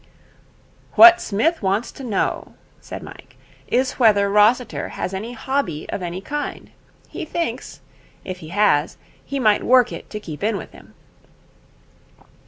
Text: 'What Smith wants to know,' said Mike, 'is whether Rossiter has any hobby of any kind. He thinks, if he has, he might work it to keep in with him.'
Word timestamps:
'What 0.93 1.21
Smith 1.21 1.61
wants 1.61 1.91
to 1.91 2.03
know,' 2.03 2.55
said 2.79 3.03
Mike, 3.03 3.37
'is 3.67 3.99
whether 3.99 4.31
Rossiter 4.31 4.89
has 4.89 5.13
any 5.13 5.33
hobby 5.33 5.87
of 5.91 6.01
any 6.01 6.21
kind. 6.21 6.71
He 7.07 7.23
thinks, 7.23 7.81
if 8.25 8.39
he 8.39 8.47
has, 8.47 8.97
he 9.23 9.39
might 9.39 9.61
work 9.63 9.91
it 9.91 10.09
to 10.09 10.19
keep 10.19 10.43
in 10.43 10.57
with 10.57 10.71
him.' 10.71 10.95